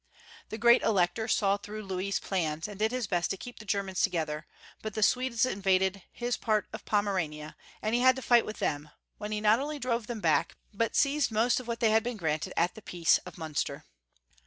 The 0.49 0.57
Great 0.57 0.81
Elector 0.81 1.27
saw 1.27 1.57
through 1.57 1.83
Louis's 1.83 2.19
plans, 2.19 2.67
and 2.67 2.79
did 2.79 2.91
his 2.91 3.05
best 3.05 3.29
to 3.29 3.37
keep 3.37 3.59
the 3.59 3.65
Germans 3.65 4.01
together, 4.01 4.47
but 4.81 4.95
the 4.95 5.03
Swedes 5.03 5.45
invaded 5.45 6.01
his 6.11 6.37
part 6.37 6.67
of 6.73 6.85
Pomerania, 6.85 7.55
and 7.83 7.93
he 7.93 8.01
had 8.01 8.15
to 8.15 8.23
fight 8.23 8.43
with 8.47 8.57
them, 8.57 8.89
when 9.19 9.31
he 9.31 9.39
not 9.39 9.59
only 9.59 9.77
drove 9.77 10.07
them 10.07 10.19
back, 10.19 10.55
but 10.73 10.95
seized 10.95 11.31
most 11.31 11.59
of 11.59 11.67
what 11.67 11.81
they 11.81 11.91
had 11.91 12.01
been 12.01 12.17
granted 12.17 12.51
at 12.57 12.73
the 12.73 12.81
peace 12.81 13.19
of 13.27 13.35
Miinster. 13.35 13.83